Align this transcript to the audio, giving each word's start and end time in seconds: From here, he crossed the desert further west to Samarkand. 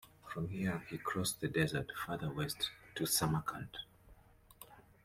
From 0.33 0.49
here, 0.49 0.83
he 0.89 0.97
crossed 0.97 1.41
the 1.41 1.47
desert 1.47 1.91
further 2.07 2.33
west 2.33 2.71
to 2.95 3.05
Samarkand. 3.05 3.77